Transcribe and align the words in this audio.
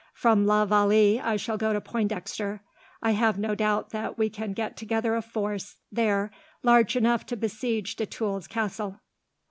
From 0.15 0.47
la 0.47 0.65
Vallee 0.65 1.19
I 1.21 1.35
shall 1.37 1.57
go 1.59 1.73
to 1.73 1.79
Pointdexter. 1.79 2.61
I 3.03 3.11
have 3.11 3.37
no 3.37 3.53
doubt 3.53 3.91
that 3.91 4.17
we 4.17 4.31
can 4.31 4.53
get 4.53 4.75
together 4.75 5.15
a 5.15 5.21
force, 5.21 5.75
there, 5.91 6.31
large 6.63 6.95
enough 6.95 7.23
to 7.27 7.37
besiege 7.37 7.95
de 7.97 8.07
Tulle's 8.07 8.47
castle." 8.47 8.99